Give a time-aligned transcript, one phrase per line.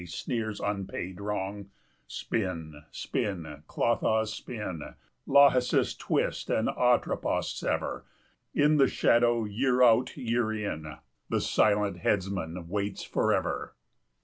[0.07, 1.69] sneers unpaid Wrong.
[2.07, 4.79] Spin, spin, Clotho, spin!
[4.79, 4.95] 45
[5.27, 6.49] Lachesis, twist!
[6.49, 8.03] and, Atropos, sever!
[8.55, 10.95] In the shadow, year out, year in,
[11.29, 13.75] The silent headsman waits forever.